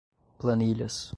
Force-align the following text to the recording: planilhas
planilhas 0.39 1.09